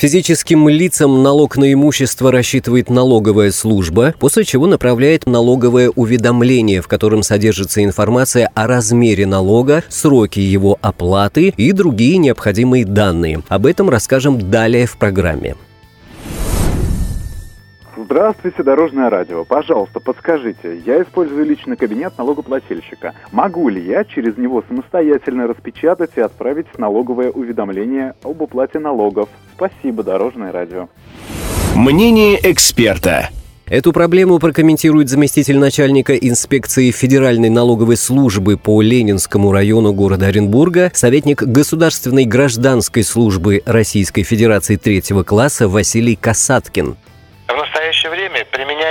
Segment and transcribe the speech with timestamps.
[0.00, 7.22] Физическим лицам налог на имущество рассчитывает налоговая служба, после чего направляет налоговое уведомление, в котором
[7.22, 13.42] содержится информация о размере налога, сроке его оплаты и другие необходимые данные.
[13.50, 15.54] Об этом расскажем далее в программе.
[17.94, 19.44] Здравствуйте, Дорожное радио.
[19.44, 23.12] Пожалуйста, подскажите, я использую личный кабинет налогоплательщика.
[23.30, 29.28] Могу ли я через него самостоятельно распечатать и отправить налоговое уведомление об уплате налогов?
[29.60, 30.88] Спасибо, Дорожное радио.
[31.76, 33.28] Мнение эксперта.
[33.66, 41.42] Эту проблему прокомментирует заместитель начальника инспекции Федеральной налоговой службы по Ленинскому району города Оренбурга, советник
[41.42, 46.96] Государственной гражданской службы Российской Федерации третьего класса Василий Касаткин
[47.90, 48.44] настоящее время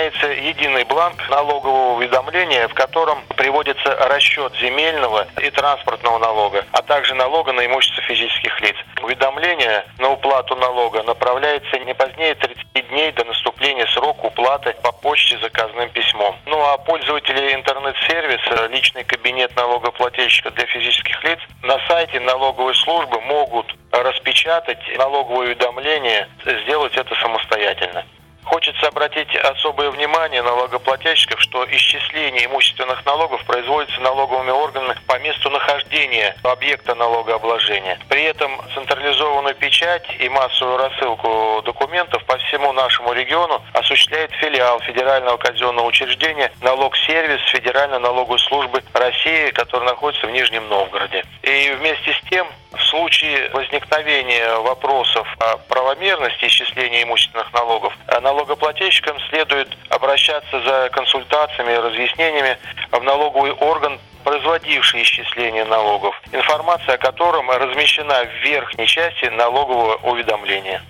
[0.10, 7.14] применяется единый бланк налогового уведомления, в котором приводится расчет земельного и транспортного налога, а также
[7.14, 8.76] налога на имущество физических лиц.
[9.02, 15.38] Уведомление на уплату налога направляется не позднее 30 дней до наступления срока уплаты по почте
[15.40, 16.36] заказным письмом.
[16.46, 23.76] Ну а пользователи интернет-сервиса «Личный кабинет налогоплательщика для физических лиц» на сайте налоговой службы могут
[23.92, 28.06] распечатать налоговое уведомление, сделать это самостоятельно.
[28.50, 36.36] Хочется обратить особое внимание налогоплательщиков, что исчисление имущественных налогов производится налоговыми органами по месту нахождения
[36.42, 38.00] объекта налогообложения.
[38.10, 45.38] При этом централизованную печать и массовую рассылку документов по всему нашему региону осуществляет филиал Федерального
[45.38, 51.24] казенного учреждения «Налог-сервис» Федеральной налоговой службы России, который находится в Нижнем Новгороде.
[51.44, 52.48] И вместе с тем
[52.90, 62.58] случае возникновения вопросов о правомерности исчисления имущественных налогов, налогоплательщикам следует обращаться за консультациями и разъяснениями
[62.92, 70.82] в налоговый орган производивший исчисление налогов, информация о котором размещена в верхней части налогового уведомления.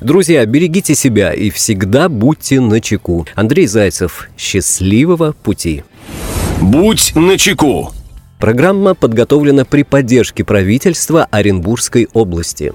[0.00, 3.24] Друзья, берегите себя и всегда будьте начеку.
[3.36, 5.84] Андрей Зайцев, счастливого пути.
[6.60, 7.92] Будь начеку.
[8.42, 12.72] Программа подготовлена при поддержке правительства Оренбургской области.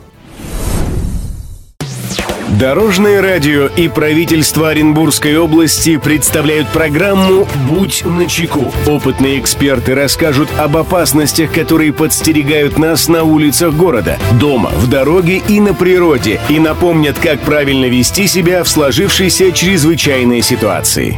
[2.57, 8.71] Дорожное радио и правительство Оренбургской области представляют программу «Будь начеку».
[8.87, 15.59] Опытные эксперты расскажут об опасностях, которые подстерегают нас на улицах города, дома, в дороге и
[15.59, 21.17] на природе, и напомнят, как правильно вести себя в сложившейся чрезвычайной ситуации.